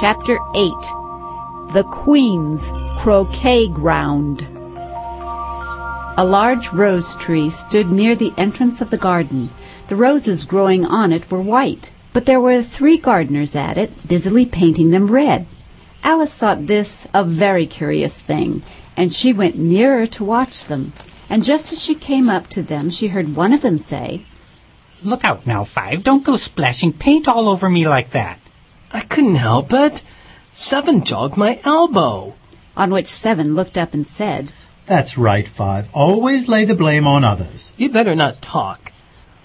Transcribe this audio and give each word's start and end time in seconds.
Chapter 0.00 0.38
8 0.54 0.72
The 1.72 1.84
Queen's 1.90 2.70
Croquet 2.98 3.66
Ground 3.66 4.46
A 6.16 6.24
large 6.24 6.72
rose 6.72 7.16
tree 7.16 7.50
stood 7.50 7.90
near 7.90 8.14
the 8.14 8.32
entrance 8.36 8.80
of 8.80 8.90
the 8.90 8.96
garden. 8.96 9.50
The 9.88 9.96
roses 9.96 10.44
growing 10.44 10.84
on 10.86 11.12
it 11.12 11.28
were 11.32 11.40
white, 11.40 11.90
but 12.12 12.26
there 12.26 12.40
were 12.40 12.62
three 12.62 12.96
gardeners 12.96 13.56
at 13.56 13.76
it, 13.76 14.06
busily 14.06 14.46
painting 14.46 14.90
them 14.90 15.10
red. 15.10 15.48
Alice 16.04 16.38
thought 16.38 16.68
this 16.68 17.08
a 17.12 17.24
very 17.24 17.66
curious 17.66 18.20
thing, 18.20 18.62
and 18.96 19.12
she 19.12 19.32
went 19.32 19.58
nearer 19.58 20.06
to 20.06 20.22
watch 20.22 20.66
them. 20.66 20.92
And 21.28 21.42
just 21.42 21.72
as 21.72 21.82
she 21.82 21.96
came 21.96 22.28
up 22.28 22.46
to 22.50 22.62
them, 22.62 22.90
she 22.90 23.08
heard 23.08 23.34
one 23.34 23.52
of 23.52 23.62
them 23.62 23.78
say, 23.78 24.24
Look 25.02 25.24
out 25.24 25.44
now, 25.44 25.64
Five. 25.64 26.04
Don't 26.04 26.22
go 26.22 26.36
splashing 26.36 26.92
paint 26.92 27.26
all 27.26 27.48
over 27.48 27.68
me 27.68 27.88
like 27.88 28.10
that. 28.10 28.38
I 28.92 29.00
couldn't 29.00 29.34
help 29.36 29.72
it. 29.72 30.02
Seven 30.52 31.04
jogged 31.04 31.36
my 31.36 31.60
elbow. 31.64 32.34
On 32.76 32.90
which 32.90 33.06
Seven 33.06 33.54
looked 33.54 33.76
up 33.76 33.92
and 33.92 34.06
said, 34.06 34.52
That's 34.86 35.18
right, 35.18 35.46
Five. 35.46 35.88
Always 35.92 36.48
lay 36.48 36.64
the 36.64 36.74
blame 36.74 37.06
on 37.06 37.24
others. 37.24 37.72
You 37.76 37.90
better 37.90 38.14
not 38.14 38.40
talk. 38.40 38.92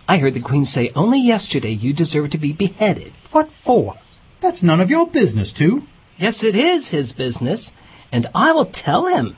I 0.08 0.18
heard 0.18 0.34
the 0.34 0.40
Queen 0.40 0.66
say 0.66 0.92
only 0.96 1.20
yesterday 1.20 1.72
you 1.72 1.94
deserve 1.94 2.30
to 2.32 2.38
be 2.38 2.54
beheaded. 2.54 3.14
What 3.32 3.52
for? 3.52 3.98
That's 4.40 4.64
none 4.64 4.80
of 4.80 4.90
your 4.90 5.08
business, 5.08 5.52
too. 5.52 5.88
Yes, 6.18 6.44
it 6.44 6.56
is 6.56 6.90
his 6.90 7.14
business, 7.14 7.74
and 8.12 8.28
I 8.36 8.52
will 8.52 8.66
tell 8.66 9.08
him. 9.08 9.36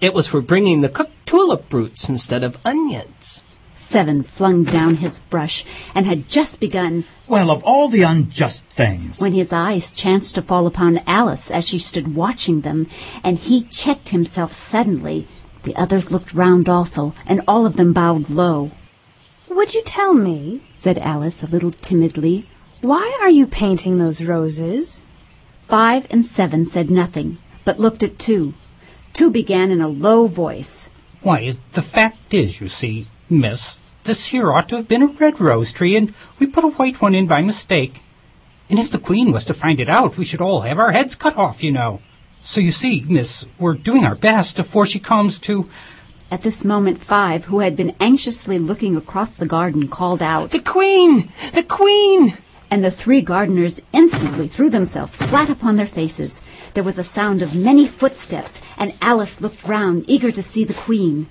It 0.00 0.14
was 0.14 0.26
for 0.26 0.40
bringing 0.40 0.80
the 0.80 0.88
cooked 0.88 1.26
tulip 1.26 1.72
roots 1.72 2.08
instead 2.08 2.44
of 2.44 2.56
onions. 2.64 3.42
Seven 3.80 4.22
flung 4.24 4.64
down 4.64 4.96
his 4.96 5.20
brush 5.30 5.64
and 5.94 6.04
had 6.04 6.28
just 6.28 6.58
begun 6.58 7.04
Well, 7.28 7.48
of 7.50 7.62
all 7.64 7.88
the 7.88 8.02
unjust 8.02 8.66
things. 8.66 9.20
when 9.20 9.32
his 9.32 9.52
eyes 9.52 9.92
chanced 9.92 10.34
to 10.34 10.42
fall 10.42 10.66
upon 10.66 11.00
Alice 11.06 11.48
as 11.50 11.66
she 11.68 11.78
stood 11.78 12.14
watching 12.14 12.62
them, 12.62 12.88
and 13.22 13.38
he 13.38 13.62
checked 13.62 14.08
himself 14.10 14.52
suddenly. 14.52 15.26
The 15.62 15.76
others 15.76 16.10
looked 16.10 16.34
round 16.34 16.68
also, 16.68 17.14
and 17.24 17.40
all 17.46 17.66
of 17.66 17.76
them 17.76 17.92
bowed 17.92 18.28
low. 18.28 18.72
Would 19.48 19.74
you 19.74 19.82
tell 19.84 20.12
me, 20.12 20.60
Said 20.72 20.98
Alice 20.98 21.42
a 21.42 21.46
little 21.46 21.70
timidly. 21.72 22.46
why 22.82 23.16
are 23.22 23.30
you 23.30 23.46
painting 23.46 23.98
those 23.98 24.20
roses? 24.20 25.06
Five 25.68 26.06
and 26.10 26.26
seven 26.26 26.64
said 26.64 26.90
nothing, 26.90 27.38
but 27.64 27.78
looked 27.80 28.02
at 28.02 28.18
two. 28.18 28.54
Two 29.12 29.30
began 29.30 29.70
in 29.70 29.80
a 29.80 29.88
low 29.88 30.26
voice. 30.26 30.90
Why, 31.22 31.54
the 31.72 31.82
fact 31.82 32.34
is, 32.34 32.60
you 32.60 32.68
see, 32.68 33.06
miss, 33.30 33.82
this 34.04 34.28
here 34.28 34.52
ought 34.52 34.68
to 34.70 34.76
have 34.76 34.88
been 34.88 35.02
a 35.02 35.06
red 35.06 35.40
rose 35.40 35.72
tree, 35.72 35.96
and 35.96 36.14
we 36.38 36.46
put 36.46 36.64
a 36.64 36.68
white 36.68 37.00
one 37.00 37.14
in 37.14 37.26
by 37.26 37.42
mistake. 37.42 38.02
And 38.70 38.78
if 38.78 38.90
the 38.90 38.98
Queen 38.98 39.32
was 39.32 39.44
to 39.46 39.54
find 39.54 39.80
it 39.80 39.88
out, 39.88 40.18
we 40.18 40.24
should 40.24 40.40
all 40.40 40.60
have 40.62 40.78
our 40.78 40.92
heads 40.92 41.14
cut 41.14 41.36
off, 41.36 41.62
you 41.64 41.72
know. 41.72 42.00
So 42.40 42.60
you 42.60 42.70
see, 42.70 43.04
miss, 43.08 43.46
we're 43.58 43.74
doing 43.74 44.04
our 44.04 44.14
best 44.14 44.58
afore 44.58 44.86
she 44.86 44.98
comes 44.98 45.38
to... 45.40 45.68
At 46.30 46.42
this 46.42 46.64
moment, 46.64 47.02
Five, 47.02 47.46
who 47.46 47.60
had 47.60 47.76
been 47.76 47.96
anxiously 48.00 48.58
looking 48.58 48.96
across 48.96 49.34
the 49.34 49.46
garden, 49.46 49.88
called 49.88 50.22
out, 50.22 50.50
The 50.50 50.60
Queen! 50.60 51.32
The 51.54 51.62
Queen! 51.62 52.36
and 52.70 52.84
the 52.84 52.90
three 52.90 53.22
gardeners 53.22 53.80
instantly 53.92 54.46
threw 54.46 54.70
themselves 54.70 55.16
flat 55.16 55.48
upon 55.48 55.76
their 55.76 55.86
faces. 55.86 56.42
There 56.74 56.84
was 56.84 56.98
a 56.98 57.04
sound 57.04 57.42
of 57.42 57.56
many 57.56 57.86
footsteps, 57.86 58.60
and 58.76 58.94
Alice 59.00 59.40
looked 59.40 59.64
round, 59.64 60.04
eager 60.06 60.30
to 60.30 60.42
see 60.42 60.64
the 60.64 60.74
Queen. 60.74 61.28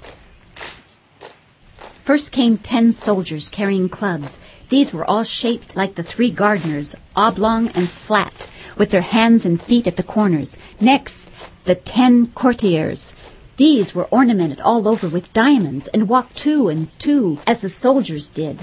First 2.08 2.32
came 2.32 2.58
ten 2.58 2.94
soldiers 2.94 3.50
carrying 3.50 3.90
clubs. 3.90 4.40
These 4.70 4.94
were 4.94 5.04
all 5.04 5.26
shaped 5.26 5.76
like 5.76 5.96
the 5.96 6.04
three 6.04 6.32
gardeners, 6.32 6.96
oblong 7.18 7.68
and 7.76 7.90
flat, 7.90 8.48
with 8.78 8.92
their 8.92 9.02
hands 9.02 9.46
and 9.46 9.62
feet 9.62 9.88
at 9.88 9.98
the 9.98 10.04
corners. 10.04 10.56
Next, 10.80 11.30
the 11.66 11.76
ten 11.76 12.28
courtiers. 12.28 13.14
These 13.58 13.94
were 13.94 14.06
ornamented 14.06 14.62
all 14.62 14.88
over 14.88 15.10
with 15.10 15.34
diamonds 15.34 15.90
and 15.90 16.08
walked 16.08 16.38
two 16.38 16.70
and 16.70 16.98
two, 16.98 17.40
as 17.46 17.60
the 17.60 17.68
soldiers 17.68 18.32
did. 18.32 18.62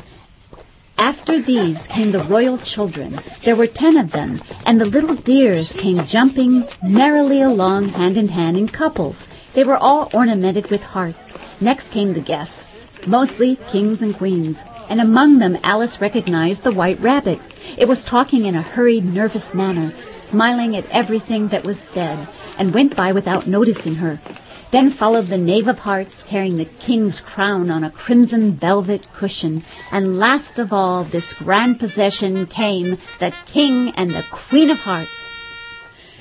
After 0.97 1.39
these 1.39 1.87
came 1.89 2.13
the 2.13 2.25
royal 2.25 2.57
children. 2.57 3.19
There 3.43 3.57
were 3.57 3.67
ten 3.67 3.99
of 3.99 4.13
them, 4.13 4.41
and 4.65 4.81
the 4.81 4.87
little 4.87 5.17
dears 5.17 5.75
came 5.75 6.07
jumping 6.07 6.67
merrily 6.83 7.43
along 7.43 7.91
hand 7.91 8.17
in 8.17 8.29
hand 8.29 8.57
in 8.57 8.69
couples. 8.69 9.29
They 9.53 9.65
were 9.65 9.77
all 9.77 10.09
ornamented 10.15 10.71
with 10.71 10.83
hearts. 10.83 11.61
Next 11.61 11.91
came 11.91 12.15
the 12.15 12.21
guests, 12.21 12.84
mostly 13.07 13.57
kings 13.69 14.03
and 14.03 14.17
queens, 14.17 14.65
and 14.89 15.01
among 15.01 15.39
them 15.39 15.59
Alice 15.63 16.01
recognized 16.01 16.63
the 16.63 16.73
white 16.73 17.01
rabbit. 17.01 17.41
It 17.77 17.89
was 17.89 18.05
talking 18.05 18.47
in 18.47 18.55
a 18.55 18.63
hurried, 18.63 19.05
nervous 19.05 19.55
manner, 19.55 19.93
smiling 20.13 20.77
at 20.77 20.89
everything 20.91 21.49
that 21.49 21.65
was 21.65 21.79
said, 21.79 22.29
and 22.59 22.75
went 22.75 22.97
by 22.97 23.13
without 23.13 23.47
noticing 23.47 23.97
her. 23.97 24.21
Then 24.71 24.91
followed 24.91 25.27
the 25.27 25.39
Knave 25.39 25.69
of 25.69 25.79
Hearts 25.79 26.25
carrying 26.25 26.57
the 26.57 26.65
king's 26.65 27.21
crown 27.21 27.71
on 27.71 27.85
a 27.85 27.91
crimson 27.91 28.55
velvet 28.55 29.07
cushion. 29.13 29.63
And 29.93 30.19
last 30.19 30.59
of 30.59 30.73
all, 30.73 31.05
this 31.05 31.33
grand 31.33 31.79
procession 31.79 32.47
came 32.47 32.99
the 33.21 33.33
king 33.47 33.91
and 33.91 34.11
the 34.11 34.25
queen 34.31 34.71
of 34.71 34.81
hearts. 34.81 35.31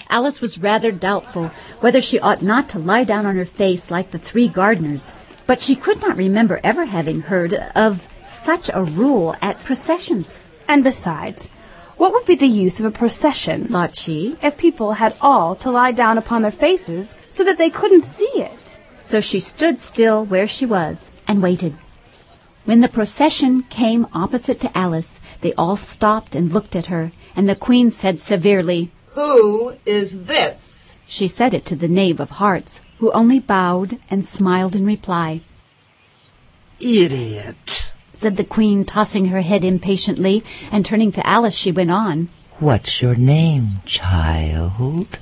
Alice 0.07 0.39
was 0.39 0.59
rather 0.59 0.91
doubtful 0.91 1.47
whether 1.79 1.99
she 1.99 2.19
ought 2.19 2.43
not 2.43 2.69
to 2.69 2.77
lie 2.77 3.03
down 3.03 3.25
on 3.25 3.35
her 3.35 3.45
face 3.45 3.89
like 3.89 4.11
the 4.11 4.19
three 4.19 4.47
gardeners, 4.47 5.15
but 5.45 5.61
she 5.61 5.75
could 5.75 6.01
not 6.01 6.17
remember 6.17 6.59
ever 6.63 6.85
having 6.85 7.21
heard 7.21 7.53
of 7.75 8.07
such 8.23 8.69
a 8.73 8.83
rule 8.83 9.35
at 9.41 9.59
processions, 9.63 10.39
And 10.67 10.83
besides, 10.83 11.49
what 11.97 12.13
would 12.13 12.25
be 12.25 12.35
the 12.35 12.47
use 12.47 12.79
of 12.79 12.85
a 12.85 12.91
procession 12.91 13.67
thought 13.67 13.95
she. 13.95 14.37
if 14.41 14.57
people 14.57 14.93
had 14.93 15.15
all 15.21 15.55
to 15.57 15.69
lie 15.69 15.91
down 15.91 16.17
upon 16.17 16.41
their 16.41 16.51
faces 16.51 17.17
so 17.29 17.43
that 17.43 17.57
they 17.57 17.69
couldn't 17.69 18.01
see 18.01 18.31
it? 18.35 18.79
So 19.01 19.19
she 19.19 19.39
stood 19.39 19.77
still 19.79 20.25
where 20.25 20.47
she 20.47 20.65
was 20.65 21.09
and 21.27 21.43
waited. 21.43 21.75
When 22.65 22.79
the 22.79 22.87
procession 22.87 23.63
came 23.63 24.07
opposite 24.13 24.59
to 24.61 24.77
Alice, 24.77 25.19
they 25.41 25.53
all 25.53 25.75
stopped 25.75 26.33
and 26.33 26.51
looked 26.53 26.75
at 26.75 26.85
her, 26.87 27.11
and 27.35 27.47
the 27.47 27.55
queen 27.55 27.89
said 27.89 28.21
severely, 28.21 28.89
Who 29.09 29.75
is 29.85 30.23
this? 30.23 30.72
She 31.13 31.27
said 31.27 31.53
it 31.53 31.63
to 31.65 31.75
the 31.75 31.87
knave 31.87 32.19
of 32.19 32.41
hearts, 32.41 32.81
who 32.97 33.11
only 33.11 33.39
bowed 33.39 33.99
and 34.09 34.25
smiled 34.25 34.75
in 34.75 34.83
reply. 34.83 35.41
Idiot. 36.79 37.93
Said 38.13 38.35
the 38.35 38.43
queen, 38.43 38.83
tossing 38.83 39.27
her 39.27 39.41
head 39.41 39.63
impatiently, 39.63 40.43
and 40.71 40.83
turning 40.83 41.11
to 41.11 41.27
Alice, 41.27 41.53
she 41.53 41.71
went 41.71 41.91
on. 41.91 42.29
What's 42.57 42.99
your 43.03 43.13
name, 43.13 43.81
child? 43.85 45.19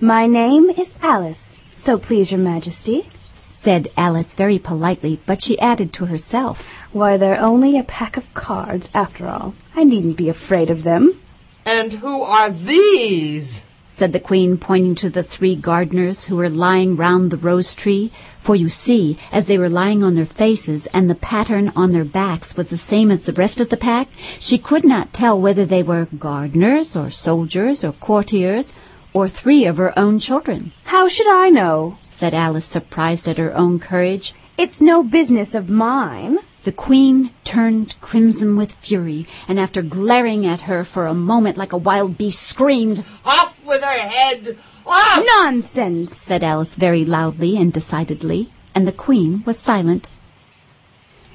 My 0.00 0.26
name 0.26 0.70
is 0.70 0.94
Alice, 1.02 1.60
so 1.76 1.98
please 1.98 2.32
your 2.32 2.40
majesty. 2.40 3.06
Said 3.34 3.92
Alice 3.98 4.32
very 4.32 4.58
politely, 4.58 5.20
but 5.26 5.42
she 5.42 5.58
added 5.58 5.92
to 5.92 6.06
herself, 6.06 6.66
Why, 6.90 7.18
they're 7.18 7.38
only 7.38 7.76
a 7.76 7.84
pack 7.84 8.16
of 8.16 8.32
cards, 8.32 8.88
after 8.94 9.28
all. 9.28 9.54
I 9.76 9.84
needn't 9.84 10.16
be 10.16 10.30
afraid 10.30 10.70
of 10.70 10.84
them. 10.84 11.20
And 11.66 11.92
who 11.92 12.22
are 12.22 12.48
these? 12.48 13.63
Said 13.96 14.12
the 14.12 14.18
queen, 14.18 14.58
pointing 14.58 14.96
to 14.96 15.08
the 15.08 15.22
three 15.22 15.54
gardeners 15.54 16.24
who 16.24 16.34
were 16.34 16.48
lying 16.48 16.96
round 16.96 17.30
the 17.30 17.36
rose 17.36 17.76
tree. 17.76 18.10
For 18.40 18.56
you 18.56 18.68
see, 18.68 19.16
as 19.30 19.46
they 19.46 19.56
were 19.56 19.68
lying 19.68 20.02
on 20.02 20.14
their 20.14 20.26
faces, 20.26 20.86
and 20.86 21.08
the 21.08 21.14
pattern 21.14 21.72
on 21.76 21.90
their 21.90 22.04
backs 22.04 22.56
was 22.56 22.70
the 22.70 22.76
same 22.76 23.12
as 23.12 23.22
the 23.22 23.32
rest 23.32 23.60
of 23.60 23.68
the 23.68 23.76
pack, 23.76 24.08
she 24.40 24.58
could 24.58 24.84
not 24.84 25.12
tell 25.12 25.40
whether 25.40 25.64
they 25.64 25.84
were 25.84 26.08
gardeners, 26.18 26.96
or 26.96 27.08
soldiers, 27.08 27.84
or 27.84 27.92
courtiers, 27.92 28.72
or 29.12 29.28
three 29.28 29.64
of 29.64 29.76
her 29.76 29.96
own 29.96 30.18
children. 30.18 30.72
How 30.86 31.06
should 31.08 31.28
I 31.28 31.50
know? 31.50 31.98
said 32.10 32.34
Alice, 32.34 32.64
surprised 32.64 33.28
at 33.28 33.38
her 33.38 33.54
own 33.54 33.78
courage. 33.78 34.34
It's 34.58 34.80
no 34.80 35.04
business 35.04 35.54
of 35.54 35.70
mine. 35.70 36.38
The 36.64 36.72
queen 36.72 37.28
turned 37.44 37.94
crimson 38.00 38.56
with 38.56 38.72
fury, 38.76 39.26
and 39.46 39.60
after 39.60 39.82
glaring 39.82 40.46
at 40.46 40.62
her 40.62 40.82
for 40.82 41.06
a 41.06 41.12
moment 41.12 41.58
like 41.58 41.74
a 41.74 41.76
wild 41.76 42.16
beast, 42.16 42.40
screamed, 42.40 43.04
Off 43.22 43.58
with 43.66 43.82
her 43.82 44.08
head! 44.08 44.56
Off! 44.86 45.22
Nonsense! 45.36 46.16
said 46.16 46.42
Alice 46.42 46.76
very 46.76 47.04
loudly 47.04 47.58
and 47.58 47.70
decidedly, 47.70 48.50
and 48.74 48.86
the 48.86 48.92
queen 48.92 49.42
was 49.44 49.58
silent. 49.58 50.08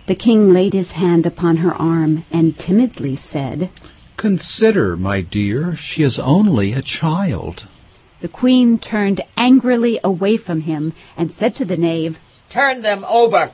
The 0.07 0.15
king 0.15 0.51
laid 0.51 0.73
his 0.73 0.93
hand 0.93 1.27
upon 1.27 1.57
her 1.57 1.75
arm 1.75 2.25
and 2.31 2.57
timidly 2.57 3.13
said, 3.13 3.69
Consider, 4.17 4.97
my 4.97 5.21
dear, 5.21 5.75
she 5.75 6.01
is 6.01 6.17
only 6.17 6.73
a 6.73 6.81
child. 6.81 7.67
The 8.21 8.29
queen 8.29 8.79
turned 8.79 9.21
angrily 9.37 9.99
away 10.03 10.37
from 10.37 10.61
him 10.61 10.93
and 11.15 11.31
said 11.31 11.53
to 11.53 11.65
the 11.65 11.77
knave, 11.77 12.19
Turn 12.49 12.81
them 12.81 13.05
over! 13.07 13.51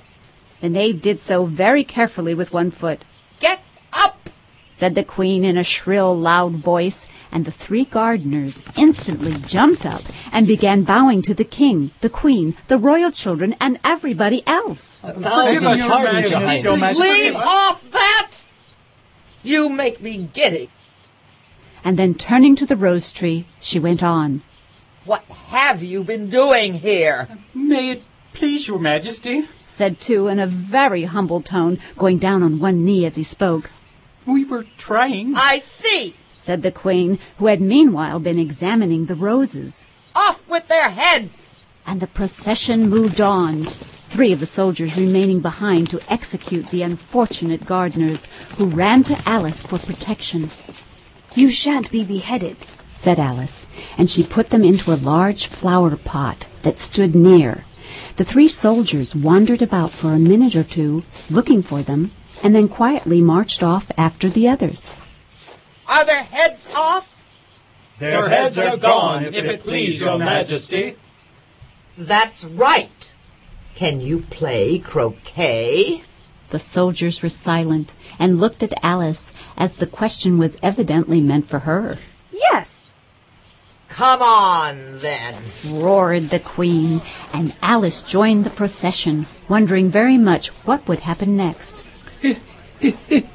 The 0.66 0.70
knave 0.70 1.00
did 1.00 1.20
so 1.20 1.46
very 1.46 1.84
carefully 1.84 2.34
with 2.34 2.52
one 2.52 2.72
foot. 2.72 3.06
Get 3.40 3.62
up! 3.94 4.32
said 4.68 4.96
the 4.96 5.04
queen 5.04 5.46
in 5.46 5.60
a 5.60 5.64
shrill, 5.64 6.18
loud 6.18 6.54
voice, 6.56 7.08
and 7.32 7.46
the 7.46 7.52
three 7.52 7.86
gardeners 7.86 8.66
instantly 8.76 9.34
jumped 9.34 9.86
up 9.86 10.02
and 10.32 10.48
began 10.48 10.82
bowing 10.82 11.22
to 11.22 11.36
the 11.36 11.44
king, 11.44 11.92
the 12.02 12.10
queen, 12.10 12.56
the 12.68 12.80
royal 12.80 13.12
children, 13.12 13.56
and 13.62 13.80
everybody 13.84 14.42
else. 14.48 14.98
A 15.04 15.14
thousand 15.14 15.82
pardons, 15.82 16.32
your 16.32 16.40
highness. 16.40 16.98
Leave 16.98 17.36
off 17.36 17.88
that! 17.92 18.32
You 19.44 19.70
make 19.70 20.02
me 20.02 20.30
giddy. 20.34 20.72
and 21.84 22.00
then 22.00 22.16
turning 22.16 22.56
to 22.56 22.66
the 22.66 22.76
rose 22.76 23.12
tree, 23.12 23.46
she 23.60 23.78
went 23.78 24.02
on. 24.02 24.42
What 25.04 25.26
have 25.26 25.84
you 25.84 26.04
been 26.04 26.28
doing 26.32 26.80
here? 26.80 27.28
May 27.54 27.92
it 27.92 28.04
please 28.34 28.68
your 28.68 28.80
majesty? 28.80 29.48
Said 29.76 30.00
two 30.00 30.28
in 30.28 30.40
a 30.40 30.48
very 30.48 31.04
humble 31.04 31.42
tone, 31.42 31.78
going 31.98 32.18
down 32.18 32.42
on 32.42 32.60
one 32.60 32.86
knee 32.86 33.06
as 33.06 33.18
he 33.18 33.24
spoke. 33.24 33.70
We 34.26 34.46
were 34.46 34.66
trying. 34.78 35.34
I 35.36 35.60
see. 35.60 36.16
said 36.34 36.62
the 36.62 36.72
queen, 36.72 37.20
who 37.40 37.48
had 37.48 37.60
meanwhile 37.60 38.22
been 38.22 38.40
examining 38.40 39.06
the 39.06 39.16
roses. 39.16 39.86
Off 40.16 40.40
with 40.48 40.70
their 40.70 40.92
heads. 40.92 41.56
And 41.86 42.00
the 42.00 42.08
procession 42.08 42.90
moved 42.90 43.20
on, 43.20 43.66
three 43.66 44.32
of 44.32 44.40
the 44.40 44.46
soldiers 44.46 44.98
remaining 44.98 45.42
behind 45.42 45.90
to 45.90 46.00
execute 46.08 46.68
the 46.68 46.82
unfortunate 46.82 47.66
gardeners, 47.66 48.28
who 48.58 48.68
ran 48.68 49.04
to 49.04 49.22
Alice 49.26 49.66
for 49.66 49.78
protection. 49.78 50.50
You 51.36 51.50
shan't 51.50 51.92
be 51.92 52.06
beheaded, 52.06 52.56
said 52.94 53.20
Alice, 53.20 53.68
and 53.98 54.10
she 54.10 54.24
put 54.24 54.52
them 54.52 54.64
into 54.64 54.94
a 54.94 55.04
large 55.14 55.48
flower 55.48 55.98
pot 55.98 56.48
that 56.62 56.80
stood 56.80 57.14
near. 57.14 57.66
The 58.16 58.26
three 58.26 58.48
soldiers 58.48 59.16
wandered 59.16 59.62
about 59.62 59.92
for 59.92 60.14
a 60.14 60.20
minute 60.20 60.56
or 60.56 60.64
two, 60.64 61.04
looking 61.30 61.62
for 61.62 61.82
them, 61.82 62.12
and 62.44 62.56
then 62.56 62.68
quietly 62.68 63.22
marched 63.22 63.64
off 63.64 63.92
after 63.98 64.30
the 64.30 64.48
others. 64.48 64.94
Are 65.88 66.06
their 66.06 66.24
heads 66.24 66.68
off? 66.76 67.16
Their 68.00 68.30
heads 68.30 68.58
are 68.58 68.78
gone, 68.78 69.24
if 69.26 69.46
it 69.46 69.64
please 69.64 70.00
your 70.00 70.18
majesty. 70.18 70.98
That's 71.98 72.44
right. 72.44 73.14
Can 73.76 74.02
you 74.02 74.22
play 74.30 74.80
croquet? 74.80 76.04
The 76.50 76.60
soldiers 76.60 77.22
were 77.22 77.30
silent 77.30 77.94
and 78.20 78.40
looked 78.40 78.64
at 78.64 78.74
Alice 78.84 79.34
as 79.58 79.76
the 79.76 79.88
question 79.88 80.38
was 80.38 80.58
evidently 80.62 81.22
meant 81.22 81.50
for 81.50 81.60
her. 81.60 81.98
Yes. 82.32 82.85
Come 83.96 84.22
on, 84.22 85.00
then, 85.00 85.42
roared 85.66 86.24
the 86.24 86.40
queen, 86.40 87.02
and 87.32 87.56
Alice 87.64 88.04
joined 88.04 88.44
the 88.44 88.50
procession, 88.50 89.26
wondering 89.48 89.90
very 89.90 90.18
much 90.18 90.50
what 90.66 90.86
would 90.86 91.00
happen 91.00 91.38
next. 91.38 91.82
It, 92.22 92.42
it, 92.82 92.98
it, 93.08 93.26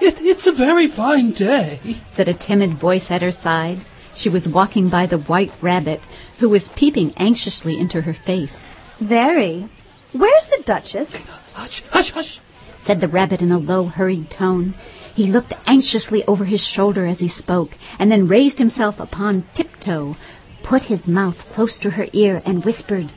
it, 0.00 0.22
it's 0.22 0.46
a 0.46 0.52
very 0.52 0.86
fine 0.86 1.32
day, 1.32 1.80
said 2.06 2.28
a 2.28 2.32
timid 2.32 2.78
voice 2.78 3.10
at 3.10 3.20
her 3.20 3.30
side. 3.30 3.80
She 4.14 4.30
was 4.30 4.48
walking 4.48 4.88
by 4.88 5.04
the 5.04 5.18
white 5.18 5.52
rabbit, 5.60 6.00
who 6.38 6.48
was 6.48 6.70
peeping 6.70 7.12
anxiously 7.18 7.78
into 7.78 8.00
her 8.00 8.14
face. 8.14 8.66
Very. 9.00 9.68
Where's 10.14 10.46
the 10.46 10.62
Duchess? 10.64 11.26
Hush, 11.52 11.82
hush, 11.90 12.12
hush, 12.12 12.40
said 12.78 13.02
the 13.02 13.08
rabbit 13.08 13.42
in 13.42 13.52
a 13.52 13.58
low, 13.58 13.84
hurried 13.84 14.30
tone. 14.30 14.72
He 15.18 15.26
looked 15.26 15.54
anxiously 15.66 16.24
over 16.26 16.44
his 16.44 16.64
shoulder 16.64 17.04
as 17.04 17.18
he 17.18 17.26
spoke, 17.26 17.72
and 17.98 18.08
then 18.08 18.28
raised 18.28 18.58
himself 18.58 19.00
upon 19.00 19.48
tiptoe, 19.52 20.16
put 20.62 20.84
his 20.84 21.08
mouth 21.08 21.44
close 21.52 21.76
to 21.80 21.90
her 21.98 22.06
ear, 22.12 22.40
and 22.46 22.64
whispered, 22.64 23.10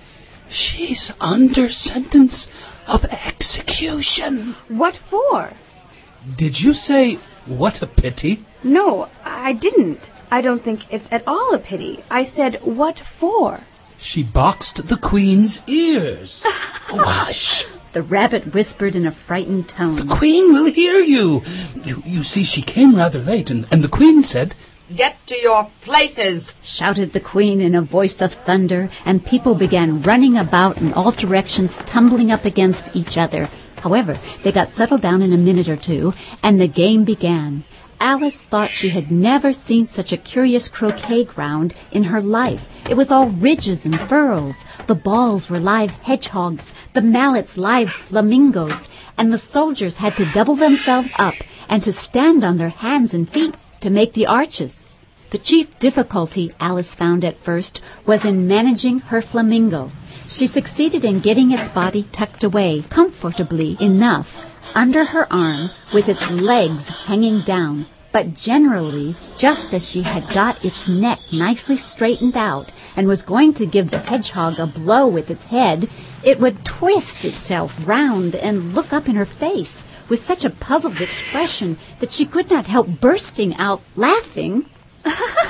She's 0.50 1.13
under 1.21 1.69
sentence 1.69 2.48
of 2.88 3.06
execution. 3.06 4.56
What 4.68 4.95
for? 4.95 5.51
Did 6.36 6.59
you 6.59 6.74
say, 6.74 7.19
what 7.45 7.83
a 7.83 7.86
pity? 7.86 8.44
No, 8.63 9.07
I 9.24 9.53
didn't. 9.53 10.09
I 10.31 10.42
don't 10.42 10.63
think 10.63 10.92
it's 10.92 11.12
at 11.12 11.27
all 11.27 11.53
a 11.53 11.59
pity. 11.59 12.00
I 12.09 12.24
said, 12.24 12.63
what 12.63 12.98
for? 12.98 13.59
She 14.00 14.24
boxed 14.24 14.88
the 14.88 14.98
queen's 14.98 15.62
ears. 15.68 16.42
oh, 16.48 17.03
hush. 17.06 17.68
The 17.93 18.01
rabbit 18.01 18.53
whispered 18.53 18.95
in 18.95 19.05
a 19.05 19.11
frightened 19.11 19.67
tone. 19.67 19.95
The 19.95 20.15
queen 20.15 20.53
will 20.53 20.65
hear 20.65 20.99
you. 20.99 21.43
You, 21.83 22.01
you 22.05 22.23
see, 22.23 22.43
she 22.43 22.61
came 22.61 22.95
rather 22.95 23.19
late, 23.19 23.49
and, 23.49 23.67
and 23.69 23.83
the 23.83 23.89
queen 23.89 24.23
said, 24.23 24.55
Get 24.95 25.25
to 25.27 25.38
your 25.38 25.69
places, 25.81 26.55
shouted 26.61 27.11
the 27.11 27.19
queen 27.19 27.59
in 27.59 27.75
a 27.75 27.81
voice 27.81 28.21
of 28.21 28.33
thunder, 28.33 28.89
and 29.05 29.25
people 29.25 29.55
began 29.55 30.01
running 30.01 30.38
about 30.38 30.77
in 30.77 30.93
all 30.93 31.11
directions, 31.11 31.79
tumbling 31.85 32.31
up 32.31 32.45
against 32.45 32.95
each 32.95 33.17
other. 33.17 33.49
However, 33.81 34.17
they 34.43 34.51
got 34.51 34.71
settled 34.71 35.01
down 35.01 35.21
in 35.21 35.33
a 35.33 35.38
minute 35.38 35.67
or 35.67 35.75
two, 35.75 36.13
and 36.43 36.59
the 36.59 36.67
game 36.67 37.03
began. 37.03 37.63
Alice 38.03 38.42
thought 38.42 38.74
she 38.74 38.89
had 38.89 39.12
never 39.12 39.53
seen 39.53 39.86
such 39.86 40.12
a 40.12 40.18
curious 40.18 40.68
croquet 40.68 41.24
ground 41.24 41.75
in 41.92 42.06
her 42.06 42.19
life. 42.19 42.68
It 42.89 42.98
was 42.98 43.12
all 43.12 43.30
ridges 43.30 43.86
and 43.86 44.01
furrows. 44.01 44.56
The 44.88 44.95
balls 44.95 45.51
were 45.51 45.59
live 45.59 45.92
hedgehogs, 45.92 46.74
the 46.94 47.03
mallets 47.03 47.59
live 47.59 47.94
flamingos, 47.94 48.89
and 49.19 49.31
the 49.31 49.38
soldiers 49.38 49.98
had 49.98 50.18
to 50.18 50.25
double 50.33 50.56
themselves 50.56 51.12
up 51.19 51.36
and 51.69 51.83
to 51.83 51.94
stand 51.94 52.44
on 52.44 52.57
their 52.57 52.69
hands 52.69 53.13
and 53.13 53.30
feet 53.30 53.56
to 53.81 53.92
make 53.92 54.13
the 54.13 54.25
arches. 54.25 54.89
The 55.30 55.38
chief 55.38 55.77
difficulty 55.77 56.51
Alice 56.59 56.95
found 56.95 57.24
at 57.24 57.44
first 57.44 57.81
was 58.07 58.25
in 58.25 58.48
managing 58.48 59.01
her 59.12 59.21
flamingo. 59.21 59.92
She 60.27 60.48
succeeded 60.48 61.06
in 61.06 61.19
getting 61.19 61.51
its 61.51 61.69
body 61.69 62.01
tucked 62.12 62.44
away 62.44 62.83
comfortably 62.89 63.77
enough 63.80 64.39
under 64.75 65.06
her 65.06 65.31
arm 65.31 65.71
with 65.94 66.09
its 66.09 66.29
legs 66.29 66.88
hanging 66.89 67.41
down, 67.41 67.85
but 68.12 68.33
generally, 68.33 69.15
just 69.38 69.73
as 69.73 69.89
she 69.89 70.01
had 70.01 70.27
got 70.29 70.63
its 70.63 70.88
neck 70.88 71.19
nicely 71.31 71.77
straightened 71.77 72.35
out 72.35 72.71
and 72.95 73.07
was 73.07 73.23
going 73.23 73.53
to 73.53 73.65
give 73.65 73.89
the 73.89 74.00
hedgehog 74.00 74.59
a 74.59 74.68
blow 74.68 75.07
with 75.07 75.31
its 75.31 75.45
head, 75.45 75.89
it 76.23 76.39
would 76.39 76.65
twist 76.65 77.25
itself 77.25 77.88
round 77.88 78.35
and 78.35 78.75
look 78.75 78.91
up 78.91 79.07
in 79.07 79.15
her 79.15 79.25
face 79.25 79.83
with 80.09 80.19
such 80.19 80.44
a 80.44 80.50
puzzled 80.50 81.00
expression 81.01 81.77
that 82.00 82.12
she 82.12 82.25
could 82.25 82.50
not 82.50 82.67
help 82.67 82.88
bursting 83.00 83.56
out 83.56 83.81
laughing. 83.95 84.65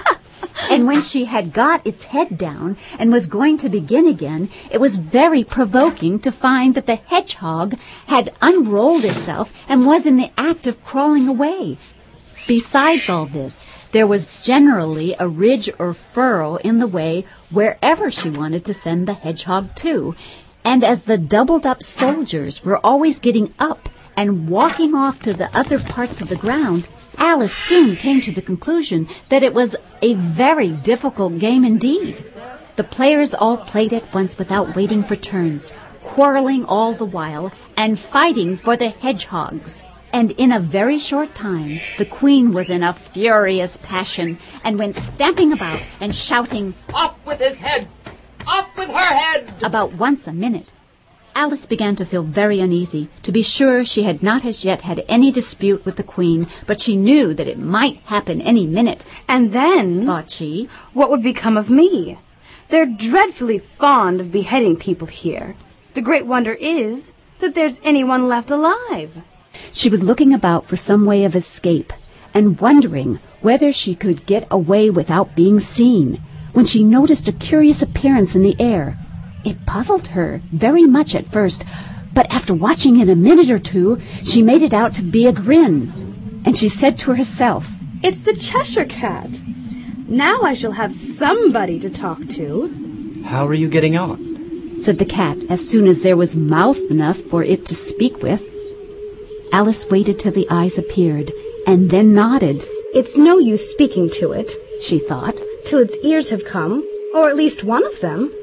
and 0.71 0.87
when 0.87 1.01
she 1.01 1.25
had 1.25 1.51
got 1.51 1.85
its 1.85 2.05
head 2.05 2.37
down 2.37 2.77
and 2.97 3.11
was 3.11 3.27
going 3.27 3.57
to 3.57 3.67
begin 3.67 4.07
again, 4.07 4.49
it 4.71 4.79
was 4.79 4.95
very 4.95 5.43
provoking 5.43 6.17
to 6.19 6.31
find 6.31 6.75
that 6.75 6.85
the 6.85 6.95
hedgehog 6.95 7.77
had 8.07 8.33
unrolled 8.41 9.03
itself 9.03 9.53
and 9.67 9.85
was 9.85 10.05
in 10.05 10.15
the 10.15 10.31
act 10.37 10.67
of 10.67 10.81
crawling 10.85 11.27
away. 11.27 11.77
Besides 12.47 13.09
all 13.09 13.25
this, 13.25 13.67
there 13.91 14.07
was 14.07 14.41
generally 14.41 15.13
a 15.19 15.27
ridge 15.27 15.69
or 15.77 15.93
furrow 15.93 16.55
in 16.55 16.79
the 16.79 16.87
way 16.87 17.25
wherever 17.49 18.09
she 18.09 18.29
wanted 18.29 18.63
to 18.63 18.73
send 18.73 19.09
the 19.09 19.13
hedgehog 19.13 19.75
to, 19.75 20.15
and 20.63 20.85
as 20.85 21.03
the 21.03 21.17
doubled 21.17 21.65
up 21.65 21.83
soldiers 21.83 22.63
were 22.63 22.79
always 22.81 23.19
getting 23.19 23.51
up 23.59 23.89
and 24.15 24.47
walking 24.47 24.95
off 24.95 25.19
to 25.19 25.33
the 25.33 25.53
other 25.53 25.79
parts 25.79 26.21
of 26.21 26.29
the 26.29 26.37
ground, 26.37 26.87
Alice 27.21 27.53
soon 27.53 27.95
came 27.95 28.19
to 28.19 28.31
the 28.31 28.41
conclusion 28.41 29.07
that 29.29 29.43
it 29.43 29.53
was 29.53 29.75
a 30.01 30.15
very 30.15 30.69
difficult 30.69 31.37
game 31.37 31.63
indeed. 31.63 32.25
The 32.77 32.83
players 32.83 33.35
all 33.35 33.57
played 33.57 33.93
at 33.93 34.11
once 34.11 34.39
without 34.39 34.75
waiting 34.75 35.03
for 35.03 35.15
turns, 35.15 35.71
quarreling 36.01 36.65
all 36.65 36.93
the 36.93 37.05
while, 37.05 37.53
and 37.77 37.99
fighting 37.99 38.57
for 38.57 38.75
the 38.75 38.89
hedgehogs. 38.89 39.85
And 40.11 40.31
in 40.31 40.51
a 40.51 40.59
very 40.59 40.97
short 40.97 41.35
time, 41.35 41.79
the 41.99 42.05
queen 42.05 42.53
was 42.53 42.71
in 42.71 42.81
a 42.81 42.91
furious 42.91 43.77
passion, 43.77 44.39
and 44.63 44.79
went 44.79 44.95
stamping 44.95 45.53
about 45.53 45.87
and 45.99 46.15
shouting, 46.15 46.73
Off 46.91 47.23
with 47.23 47.39
his 47.39 47.59
head! 47.59 47.87
Off 48.47 48.75
with 48.75 48.89
her 48.89 49.15
head! 49.15 49.53
about 49.61 49.93
once 49.93 50.25
a 50.25 50.33
minute. 50.33 50.73
Alice 51.33 51.65
began 51.65 51.95
to 51.95 52.05
feel 52.05 52.23
very 52.23 52.59
uneasy. 52.59 53.07
To 53.23 53.31
be 53.31 53.41
sure, 53.41 53.85
she 53.85 54.03
had 54.03 54.21
not 54.21 54.43
as 54.43 54.65
yet 54.65 54.81
had 54.81 55.05
any 55.07 55.31
dispute 55.31 55.85
with 55.85 55.95
the 55.95 56.03
queen, 56.03 56.47
but 56.67 56.81
she 56.81 56.95
knew 56.95 57.33
that 57.33 57.47
it 57.47 57.57
might 57.57 57.97
happen 58.05 58.41
any 58.41 58.67
minute. 58.67 59.05
And 59.27 59.53
then, 59.53 60.05
thought 60.05 60.29
she, 60.29 60.67
what 60.93 61.09
would 61.09 61.23
become 61.23 61.57
of 61.57 61.69
me? 61.69 62.17
They're 62.69 62.85
dreadfully 62.85 63.59
fond 63.59 64.19
of 64.19 64.31
beheading 64.31 64.75
people 64.75 65.07
here. 65.07 65.55
The 65.93 66.01
great 66.01 66.25
wonder 66.25 66.53
is 66.53 67.11
that 67.39 67.55
there's 67.55 67.81
anyone 67.83 68.27
left 68.27 68.51
alive. 68.51 69.21
She 69.71 69.89
was 69.89 70.03
looking 70.03 70.33
about 70.33 70.67
for 70.67 70.75
some 70.77 71.05
way 71.05 71.23
of 71.23 71.35
escape 71.35 71.91
and 72.33 72.59
wondering 72.59 73.19
whether 73.41 73.71
she 73.71 73.95
could 73.95 74.25
get 74.25 74.47
away 74.51 74.89
without 74.89 75.35
being 75.35 75.59
seen 75.59 76.21
when 76.53 76.65
she 76.65 76.83
noticed 76.83 77.27
a 77.27 77.33
curious 77.33 77.81
appearance 77.81 78.35
in 78.35 78.43
the 78.43 78.55
air. 78.59 78.97
It 79.43 79.65
puzzled 79.65 80.09
her 80.09 80.41
very 80.51 80.83
much 80.83 81.15
at 81.15 81.31
first, 81.31 81.65
but 82.13 82.31
after 82.31 82.53
watching 82.53 82.99
it 82.99 83.09
a 83.09 83.15
minute 83.15 83.49
or 83.49 83.59
two, 83.59 83.99
she 84.23 84.41
made 84.41 84.61
it 84.61 84.73
out 84.73 84.93
to 84.93 85.03
be 85.03 85.25
a 85.25 85.31
grin, 85.31 86.41
and 86.45 86.55
she 86.55 86.69
said 86.69 86.97
to 86.97 87.13
herself, 87.13 87.71
It's 88.03 88.21
the 88.21 88.33
Cheshire 88.33 88.85
Cat. 88.85 89.29
Now 90.07 90.41
I 90.41 90.53
shall 90.53 90.73
have 90.73 90.91
somebody 90.91 91.79
to 91.79 91.89
talk 91.89 92.27
to. 92.29 93.23
How 93.25 93.47
are 93.47 93.53
you 93.53 93.69
getting 93.69 93.97
on? 93.97 94.77
said 94.77 94.97
the 94.97 95.05
cat 95.05 95.37
as 95.49 95.67
soon 95.67 95.87
as 95.87 96.01
there 96.01 96.17
was 96.17 96.35
mouth 96.35 96.79
enough 96.89 97.17
for 97.17 97.43
it 97.43 97.65
to 97.67 97.75
speak 97.75 98.21
with. 98.21 98.43
Alice 99.53 99.87
waited 99.89 100.19
till 100.19 100.31
the 100.31 100.47
eyes 100.49 100.77
appeared, 100.77 101.31
and 101.67 101.89
then 101.89 102.13
nodded. 102.13 102.63
It's 102.93 103.17
no 103.17 103.37
use 103.37 103.69
speaking 103.69 104.09
to 104.15 104.31
it, 104.31 104.51
she 104.81 104.99
thought, 104.99 105.39
till 105.65 105.79
its 105.79 105.95
ears 106.03 106.29
have 106.29 106.45
come, 106.45 106.85
or 107.13 107.29
at 107.29 107.35
least 107.35 107.63
one 107.63 107.85
of 107.85 107.99
them. 108.01 108.33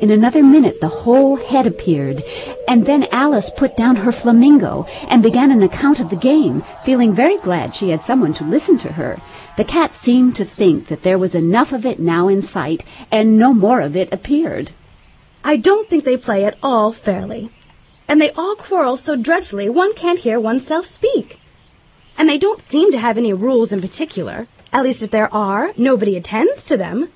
In 0.00 0.10
another 0.10 0.42
minute, 0.42 0.80
the 0.80 0.88
whole 0.88 1.36
head 1.36 1.66
appeared, 1.66 2.24
and 2.66 2.86
then 2.86 3.06
Alice 3.10 3.50
put 3.50 3.76
down 3.76 3.96
her 3.96 4.10
flamingo 4.10 4.86
and 5.08 5.22
began 5.22 5.50
an 5.50 5.62
account 5.62 6.00
of 6.00 6.08
the 6.08 6.16
game, 6.16 6.64
feeling 6.82 7.12
very 7.12 7.36
glad 7.36 7.74
she 7.74 7.90
had 7.90 8.00
someone 8.00 8.32
to 8.34 8.44
listen 8.44 8.78
to 8.78 8.92
her. 8.92 9.18
The 9.58 9.64
cat 9.64 9.92
seemed 9.92 10.36
to 10.36 10.46
think 10.46 10.86
that 10.86 11.02
there 11.02 11.18
was 11.18 11.34
enough 11.34 11.74
of 11.74 11.84
it 11.84 12.00
now 12.00 12.28
in 12.28 12.40
sight, 12.40 12.82
and 13.12 13.36
no 13.36 13.52
more 13.52 13.82
of 13.82 13.94
it 13.94 14.10
appeared. 14.10 14.70
I 15.44 15.56
don't 15.56 15.86
think 15.86 16.04
they 16.04 16.16
play 16.16 16.46
at 16.46 16.56
all 16.62 16.92
fairly. 16.92 17.50
And 18.08 18.22
they 18.22 18.30
all 18.30 18.54
quarrel 18.56 18.96
so 18.96 19.16
dreadfully 19.16 19.68
one 19.68 19.92
can't 19.92 20.20
hear 20.20 20.40
oneself 20.40 20.86
speak. 20.86 21.40
And 22.16 22.26
they 22.26 22.38
don't 22.38 22.62
seem 22.62 22.90
to 22.92 22.98
have 22.98 23.18
any 23.18 23.34
rules 23.34 23.70
in 23.70 23.82
particular. 23.82 24.48
At 24.72 24.84
least 24.84 25.02
if 25.02 25.10
there 25.10 25.32
are, 25.32 25.72
nobody 25.76 26.16
attends 26.16 26.64
to 26.66 26.78
them. 26.78 27.10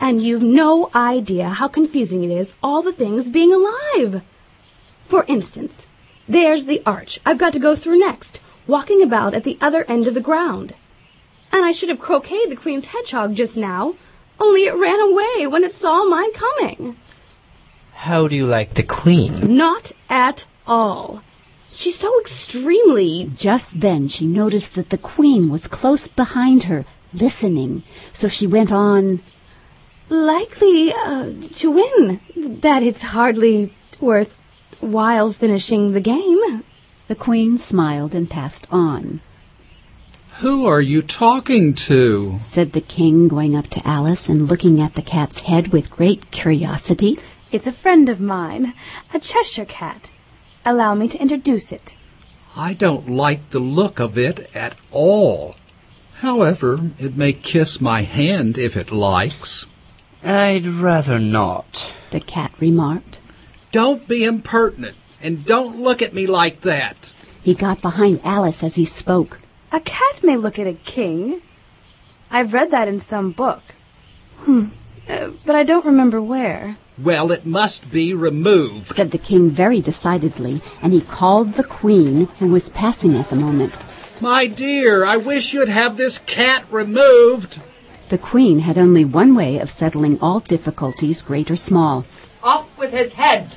And 0.00 0.22
you've 0.22 0.42
no 0.42 0.90
idea 0.94 1.50
how 1.50 1.68
confusing 1.68 2.24
it 2.24 2.30
is, 2.30 2.54
all 2.62 2.82
the 2.82 2.92
things 2.92 3.28
being 3.28 3.52
alive. 3.52 4.22
For 5.04 5.24
instance, 5.28 5.86
there's 6.26 6.66
the 6.66 6.82
arch 6.86 7.20
I've 7.26 7.38
got 7.38 7.52
to 7.52 7.58
go 7.58 7.76
through 7.76 7.98
next, 7.98 8.40
walking 8.66 9.02
about 9.02 9.34
at 9.34 9.44
the 9.44 9.58
other 9.60 9.84
end 9.84 10.06
of 10.06 10.14
the 10.14 10.20
ground. 10.20 10.74
And 11.52 11.64
I 11.64 11.72
should 11.72 11.90
have 11.90 11.98
croqueted 11.98 12.50
the 12.50 12.56
queen's 12.56 12.86
hedgehog 12.86 13.34
just 13.34 13.56
now, 13.56 13.94
only 14.38 14.64
it 14.64 14.74
ran 14.74 15.00
away 15.00 15.46
when 15.46 15.64
it 15.64 15.74
saw 15.74 16.08
mine 16.08 16.32
coming. 16.32 16.96
How 17.92 18.26
do 18.26 18.34
you 18.34 18.46
like 18.46 18.74
the 18.74 18.82
queen? 18.82 19.56
Not 19.56 19.92
at 20.08 20.46
all. 20.66 21.22
She's 21.70 21.98
so 21.98 22.18
extremely. 22.20 23.30
Just 23.34 23.80
then 23.80 24.08
she 24.08 24.26
noticed 24.26 24.74
that 24.76 24.90
the 24.90 24.98
queen 24.98 25.50
was 25.50 25.68
close 25.68 26.08
behind 26.08 26.64
her, 26.64 26.86
listening. 27.12 27.82
So 28.12 28.28
she 28.28 28.46
went 28.46 28.72
on, 28.72 29.20
likely 30.10 30.92
uh, 30.92 31.32
to 31.54 31.70
win. 31.70 32.20
That 32.60 32.82
it's 32.82 33.02
hardly 33.02 33.72
worth 34.00 34.38
while 34.80 35.32
finishing 35.32 35.92
the 35.92 36.00
game. 36.00 36.64
The 37.08 37.14
queen 37.14 37.58
smiled 37.58 38.14
and 38.14 38.28
passed 38.28 38.66
on. 38.70 39.20
Who 40.40 40.66
are 40.66 40.80
you 40.80 41.02
talking 41.02 41.74
to? 41.74 42.38
said 42.40 42.72
the 42.72 42.80
king, 42.80 43.28
going 43.28 43.54
up 43.54 43.68
to 43.68 43.86
Alice 43.86 44.28
and 44.28 44.48
looking 44.48 44.80
at 44.80 44.94
the 44.94 45.02
cat's 45.02 45.40
head 45.40 45.68
with 45.68 45.90
great 45.90 46.30
curiosity. 46.30 47.18
It's 47.52 47.66
a 47.66 47.72
friend 47.72 48.08
of 48.08 48.20
mine, 48.20 48.74
a 49.12 49.18
Cheshire 49.18 49.64
cat. 49.64 50.10
Allow 50.64 50.94
me 50.94 51.08
to 51.08 51.20
introduce 51.20 51.72
it. 51.72 51.94
I 52.56 52.74
don't 52.74 53.10
like 53.10 53.50
the 53.50 53.58
look 53.58 54.00
of 54.00 54.16
it 54.16 54.48
at 54.54 54.76
all. 54.90 55.56
However, 56.20 56.90
it 56.98 57.16
may 57.16 57.32
kiss 57.32 57.80
my 57.80 58.02
hand 58.02 58.56
if 58.56 58.76
it 58.76 58.90
likes. 58.90 59.66
I'd 60.22 60.66
rather 60.66 61.18
not, 61.18 61.92
the 62.10 62.20
cat 62.20 62.52
remarked. 62.60 63.20
Don't 63.72 64.06
be 64.06 64.24
impertinent, 64.24 64.96
and 65.22 65.44
don't 65.44 65.80
look 65.80 66.02
at 66.02 66.12
me 66.12 66.26
like 66.26 66.60
that. 66.62 67.10
He 67.42 67.54
got 67.54 67.80
behind 67.80 68.20
Alice 68.22 68.62
as 68.62 68.74
he 68.74 68.84
spoke. 68.84 69.38
A 69.72 69.80
cat 69.80 70.22
may 70.22 70.36
look 70.36 70.58
at 70.58 70.66
a 70.66 70.74
king. 70.74 71.40
I've 72.30 72.52
read 72.52 72.70
that 72.70 72.88
in 72.88 72.98
some 72.98 73.32
book. 73.32 73.62
Hmm, 74.40 74.66
uh, 75.08 75.30
but 75.46 75.56
I 75.56 75.62
don't 75.62 75.86
remember 75.86 76.20
where. 76.20 76.76
Well, 76.98 77.32
it 77.32 77.46
must 77.46 77.90
be 77.90 78.12
removed, 78.12 78.94
said 78.94 79.12
the 79.12 79.18
king 79.18 79.48
very 79.48 79.80
decidedly, 79.80 80.60
and 80.82 80.92
he 80.92 81.00
called 81.00 81.54
the 81.54 81.64
queen, 81.64 82.26
who 82.38 82.48
was 82.48 82.68
passing 82.68 83.16
at 83.16 83.30
the 83.30 83.36
moment. 83.36 83.78
My 84.20 84.46
dear, 84.46 85.06
I 85.06 85.16
wish 85.16 85.54
you'd 85.54 85.70
have 85.70 85.96
this 85.96 86.18
cat 86.18 86.66
removed. 86.70 87.58
The 88.10 88.18
queen 88.18 88.58
had 88.58 88.76
only 88.76 89.04
one 89.04 89.36
way 89.36 89.58
of 89.58 89.70
settling 89.70 90.18
all 90.20 90.40
difficulties, 90.40 91.22
great 91.22 91.48
or 91.48 91.54
small. 91.54 92.04
Off 92.42 92.66
with 92.76 92.92
his 92.92 93.12
head, 93.12 93.54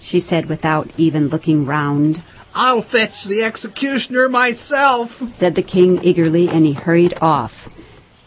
she 0.00 0.20
said 0.20 0.46
without 0.46 0.92
even 0.96 1.26
looking 1.26 1.66
round. 1.66 2.22
I'll 2.54 2.82
fetch 2.82 3.24
the 3.24 3.42
executioner 3.42 4.28
myself, 4.28 5.28
said 5.28 5.56
the 5.56 5.64
king 5.64 5.98
eagerly, 6.04 6.48
and 6.48 6.64
he 6.64 6.74
hurried 6.74 7.14
off. 7.20 7.68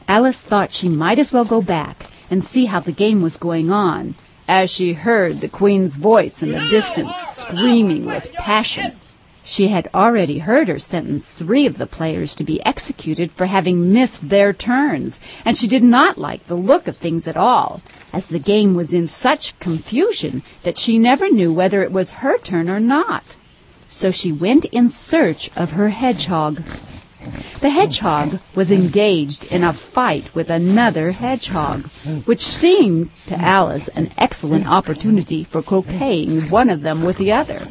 Alice 0.10 0.44
thought 0.44 0.74
she 0.74 0.90
might 0.90 1.20
as 1.20 1.32
well 1.32 1.46
go 1.46 1.62
back 1.62 2.08
and 2.30 2.44
see 2.44 2.66
how 2.66 2.82
the 2.82 2.92
game 2.92 3.22
was 3.22 3.38
going 3.38 3.72
on, 3.72 4.16
as 4.50 4.70
she 4.70 4.92
heard 4.92 5.38
the 5.38 5.48
queen's 5.48 5.96
voice 5.96 6.44
in 6.44 6.52
the 6.52 6.68
distance 6.70 7.16
screaming 7.16 8.06
with 8.06 8.30
passion. 8.34 8.92
She 9.48 9.68
had 9.68 9.90
already 9.94 10.40
heard 10.40 10.70
her 10.70 10.80
sentence 10.80 11.32
three 11.32 11.68
of 11.68 11.78
the 11.78 11.86
players 11.86 12.34
to 12.34 12.44
be 12.44 12.66
executed 12.66 13.32
for 13.32 13.46
having 13.46 13.94
missed 13.94 14.30
their 14.30 14.54
turns, 14.54 15.20
and 15.46 15.56
she 15.56 15.68
did 15.68 15.84
not 15.84 16.18
like 16.18 16.48
the 16.48 16.56
look 16.56 16.88
of 16.88 16.98
things 16.98 17.28
at 17.28 17.38
all, 17.38 17.82
as 18.12 18.26
the 18.26 18.40
game 18.40 18.74
was 18.74 18.92
in 18.92 19.06
such 19.06 19.58
confusion 19.60 20.42
that 20.64 20.80
she 20.80 20.98
never 20.98 21.30
knew 21.30 21.54
whether 21.54 21.84
it 21.84 21.92
was 21.92 22.26
her 22.26 22.40
turn 22.40 22.72
or 22.72 22.80
not. 22.80 23.36
So 23.88 24.10
she 24.10 24.32
went 24.32 24.66
in 24.66 24.90
search 24.90 25.52
of 25.56 25.74
her 25.74 25.90
hedgehog. 25.90 26.64
The 27.62 27.70
hedgehog 27.70 28.40
was 28.56 28.72
engaged 28.72 29.46
in 29.52 29.64
a 29.64 29.74
fight 29.74 30.34
with 30.34 30.50
another 30.50 31.12
hedgehog, 31.12 31.86
which 32.26 32.40
seemed 32.40 33.12
to 33.28 33.36
Alice 33.36 33.90
an 33.90 34.10
excellent 34.18 34.68
opportunity 34.68 35.44
for 35.44 35.62
croqueting 35.62 36.50
one 36.50 36.72
of 36.72 36.82
them 36.82 37.04
with 37.04 37.18
the 37.18 37.32
other. 37.32 37.68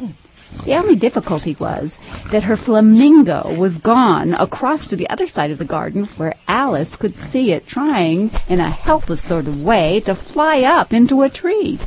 The 0.63 0.75
only 0.75 0.95
difficulty 0.95 1.55
was 1.59 1.99
that 2.31 2.43
her 2.43 2.57
flamingo 2.57 3.55
was 3.55 3.77
gone 3.77 4.33
across 4.33 4.87
to 4.87 4.95
the 4.95 5.09
other 5.09 5.27
side 5.27 5.51
of 5.51 5.57
the 5.57 5.65
garden 5.65 6.05
where 6.17 6.35
Alice 6.47 6.95
could 6.95 7.13
see 7.13 7.51
it 7.51 7.67
trying 7.67 8.31
in 8.47 8.59
a 8.59 8.69
helpless 8.69 9.21
sort 9.21 9.47
of 9.47 9.61
way 9.61 9.99
to 10.01 10.15
fly 10.15 10.61
up 10.63 10.93
into 10.93 11.21
a 11.21 11.29
tree. 11.29 11.77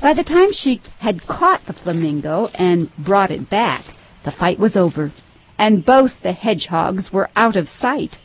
By 0.00 0.12
the 0.12 0.22
time 0.22 0.52
she 0.52 0.82
had 0.98 1.26
caught 1.26 1.66
the 1.66 1.72
flamingo 1.72 2.50
and 2.54 2.94
brought 2.96 3.30
it 3.30 3.48
back, 3.48 3.82
the 4.22 4.30
fight 4.30 4.58
was 4.58 4.76
over, 4.76 5.10
and 5.58 5.84
both 5.84 6.22
the 6.22 6.32
hedgehogs 6.32 7.12
were 7.12 7.30
out 7.34 7.56
of 7.56 7.68
sight. 7.68 8.20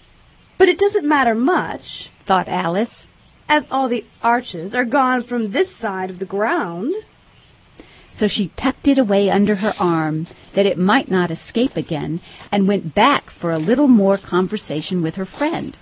But 0.58 0.70
it 0.70 0.78
doesn't 0.78 1.08
matter 1.08 1.36
much, 1.36 2.10
thought 2.26 2.48
Alice, 2.48 3.08
as 3.48 3.68
all 3.72 3.88
the 3.88 4.06
arches 4.22 4.76
are 4.76 4.86
gone 4.86 5.24
from 5.24 5.52
this 5.52 5.76
side 5.76 6.10
of 6.10 6.20
the 6.20 6.26
ground 6.26 6.94
so 8.12 8.28
she 8.28 8.50
tucked 8.56 8.88
it 8.88 8.98
away 8.98 9.30
under 9.30 9.56
her 9.56 9.74
arm 9.80 10.28
that 10.54 10.66
it 10.66 10.78
might 10.78 11.10
not 11.10 11.32
escape 11.32 11.76
again 11.78 12.20
and 12.52 12.68
went 12.68 12.96
back 12.96 13.30
for 13.30 13.52
a 13.52 13.58
little 13.58 13.88
more 13.88 14.18
conversation 14.18 15.02
with 15.02 15.16
her 15.16 15.26
friend. 15.26 15.78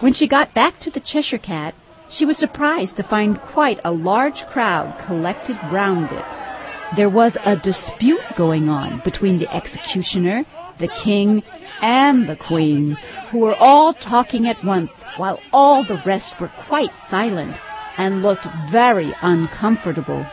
When 0.00 0.12
she 0.12 0.26
got 0.26 0.54
back 0.54 0.78
to 0.78 0.90
the 0.90 1.00
Cheshire 1.00 1.38
Cat, 1.38 1.74
she 2.08 2.24
was 2.24 2.36
surprised 2.36 2.96
to 2.98 3.02
find 3.02 3.40
quite 3.40 3.80
a 3.84 3.90
large 3.90 4.46
crowd 4.46 4.96
collected 4.98 5.58
round 5.72 6.12
it. 6.12 6.24
There 6.94 7.08
was 7.08 7.36
a 7.44 7.56
dispute 7.56 8.22
going 8.36 8.68
on 8.68 9.00
between 9.00 9.38
the 9.38 9.52
executioner, 9.52 10.44
the 10.78 10.88
king, 10.88 11.42
and 11.82 12.26
the 12.26 12.36
queen, 12.36 12.96
who 13.30 13.40
were 13.40 13.56
all 13.56 13.92
talking 13.92 14.46
at 14.46 14.62
once 14.62 15.02
while 15.16 15.40
all 15.52 15.82
the 15.82 16.00
rest 16.04 16.40
were 16.40 16.48
quite 16.48 16.96
silent 16.96 17.60
and 17.98 18.22
looked 18.22 18.44
very 18.68 19.14
uncomfortable. 19.22 20.26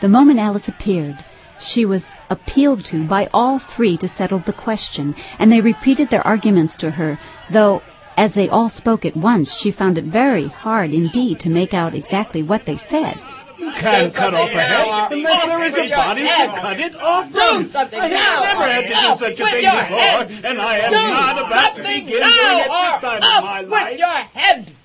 The 0.00 0.08
moment 0.08 0.40
Alice 0.40 0.66
appeared, 0.66 1.22
she 1.58 1.84
was 1.84 2.16
appealed 2.30 2.84
to 2.86 3.04
by 3.04 3.28
all 3.34 3.58
three 3.58 3.98
to 3.98 4.08
settle 4.08 4.38
the 4.38 4.52
question, 4.52 5.14
and 5.38 5.52
they 5.52 5.60
repeated 5.60 6.08
their 6.08 6.26
arguments 6.26 6.74
to 6.78 6.92
her, 6.92 7.18
though 7.50 7.82
as 8.16 8.34
they 8.34 8.48
all 8.48 8.68
spoke 8.68 9.04
at 9.04 9.16
once, 9.16 9.54
she 9.54 9.70
found 9.70 9.98
it 9.98 10.04
very 10.04 10.48
hard 10.48 10.92
indeed 10.92 11.38
to 11.40 11.50
make 11.50 11.74
out 11.74 11.94
exactly 11.94 12.42
what 12.42 12.64
they 12.64 12.76
said. 12.76 13.18
You 13.58 13.72
can't 13.72 14.14
cut 14.14 14.32
off 14.32 14.48
a 14.48 14.60
head 14.60 15.12
unless 15.12 15.44
there 15.44 15.62
is 15.62 15.76
a 15.76 15.88
body 15.90 16.22
to 16.22 16.46
cut 16.60 16.80
it 16.80 16.94
off 16.96 17.30
from. 17.30 17.70
I 17.74 17.78
have 17.78 17.90
never 17.92 18.64
had 18.64 18.82
to 18.82 19.08
do 19.08 19.14
such 19.14 19.40
a 19.40 19.44
thing 19.44 19.64
before, 19.64 20.50
and 20.50 20.60
I 20.60 20.78
am 20.78 20.92
not 20.92 21.46
about 21.46 21.76
to 21.76 21.82
begin 21.82 22.04
doing 22.06 22.20
it 22.20 22.68
this 22.68 23.00
time 23.00 23.16
of 23.16 23.44
my 23.44 23.60
life. 23.60 23.90
With 23.90 23.98
your 23.98 24.08
head! 24.08 24.76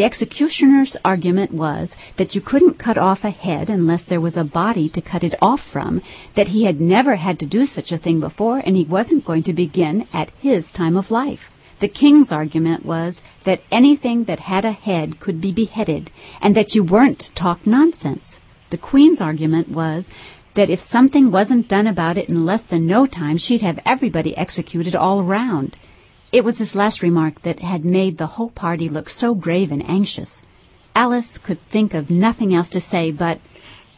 The 0.00 0.06
executioner's 0.06 0.96
argument 1.04 1.52
was 1.52 1.98
that 2.16 2.34
you 2.34 2.40
couldn't 2.40 2.78
cut 2.78 2.96
off 2.96 3.22
a 3.22 3.28
head 3.28 3.68
unless 3.68 4.06
there 4.06 4.18
was 4.18 4.34
a 4.34 4.44
body 4.44 4.88
to 4.88 5.00
cut 5.02 5.22
it 5.22 5.34
off 5.42 5.60
from, 5.60 6.00
that 6.32 6.48
he 6.48 6.64
had 6.64 6.80
never 6.80 7.16
had 7.16 7.38
to 7.40 7.44
do 7.44 7.66
such 7.66 7.92
a 7.92 7.98
thing 7.98 8.18
before, 8.18 8.62
and 8.64 8.76
he 8.76 8.84
wasn't 8.84 9.26
going 9.26 9.42
to 9.42 9.52
begin 9.52 10.08
at 10.10 10.32
his 10.40 10.70
time 10.70 10.96
of 10.96 11.10
life. 11.10 11.50
The 11.80 11.88
king's 11.88 12.32
argument 12.32 12.86
was 12.86 13.22
that 13.44 13.60
anything 13.70 14.24
that 14.24 14.40
had 14.40 14.64
a 14.64 14.72
head 14.72 15.20
could 15.20 15.38
be 15.38 15.52
beheaded, 15.52 16.08
and 16.40 16.54
that 16.54 16.74
you 16.74 16.82
weren't 16.82 17.18
to 17.18 17.34
talk 17.34 17.66
nonsense. 17.66 18.40
The 18.70 18.78
queen's 18.78 19.20
argument 19.20 19.68
was 19.68 20.10
that 20.54 20.70
if 20.70 20.80
something 20.80 21.30
wasn't 21.30 21.68
done 21.68 21.86
about 21.86 22.16
it 22.16 22.30
in 22.30 22.46
less 22.46 22.62
than 22.62 22.86
no 22.86 23.04
time, 23.04 23.36
she'd 23.36 23.60
have 23.60 23.78
everybody 23.84 24.34
executed 24.34 24.96
all 24.96 25.20
around. 25.20 25.76
It 26.32 26.44
was 26.44 26.58
this 26.58 26.76
last 26.76 27.02
remark 27.02 27.42
that 27.42 27.58
had 27.58 27.84
made 27.84 28.18
the 28.18 28.38
whole 28.38 28.50
party 28.50 28.88
look 28.88 29.08
so 29.08 29.34
grave 29.34 29.72
and 29.72 29.84
anxious. 29.90 30.44
Alice 30.94 31.38
could 31.38 31.60
think 31.62 31.92
of 31.92 32.08
nothing 32.08 32.54
else 32.54 32.70
to 32.70 32.80
say 32.80 33.10
but, 33.10 33.40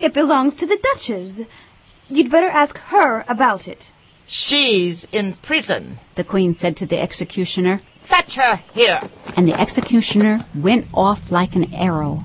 It 0.00 0.14
belongs 0.14 0.54
to 0.56 0.66
the 0.66 0.78
Duchess. 0.82 1.42
You'd 2.08 2.30
better 2.30 2.48
ask 2.48 2.78
her 2.78 3.26
about 3.28 3.68
it. 3.68 3.90
She's 4.26 5.06
in 5.12 5.34
prison, 5.42 5.98
the 6.14 6.24
Queen 6.24 6.54
said 6.54 6.74
to 6.78 6.86
the 6.86 6.98
executioner. 6.98 7.82
Fetch 8.00 8.36
her 8.36 8.62
here. 8.72 9.00
And 9.36 9.46
the 9.46 9.60
executioner 9.60 10.46
went 10.54 10.86
off 10.94 11.30
like 11.30 11.54
an 11.54 11.72
arrow. 11.74 12.20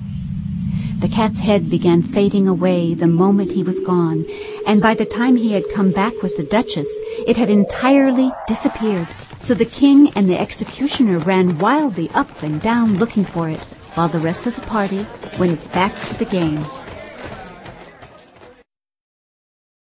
The 1.00 1.08
cat's 1.08 1.40
head 1.40 1.68
began 1.68 2.02
fading 2.02 2.48
away 2.48 2.94
the 2.94 3.06
moment 3.06 3.52
he 3.52 3.62
was 3.62 3.82
gone, 3.82 4.24
and 4.66 4.80
by 4.80 4.94
the 4.94 5.04
time 5.04 5.36
he 5.36 5.52
had 5.52 5.72
come 5.74 5.92
back 5.92 6.22
with 6.22 6.36
the 6.38 6.44
Duchess, 6.44 6.88
it 7.26 7.36
had 7.36 7.50
entirely 7.50 8.32
disappeared. 8.46 9.08
So 9.40 9.54
the 9.54 9.64
king 9.64 10.10
and 10.14 10.28
the 10.28 10.38
executioner 10.38 11.18
ran 11.20 11.58
wildly 11.58 12.10
up 12.14 12.42
and 12.42 12.60
down 12.60 12.98
looking 12.98 13.24
for 13.24 13.48
it, 13.48 13.60
while 13.94 14.08
the 14.08 14.18
rest 14.18 14.46
of 14.46 14.54
the 14.54 14.60
party 14.62 15.06
went 15.38 15.72
back 15.72 15.94
to 16.04 16.14
the 16.16 16.24
game. 16.26 16.64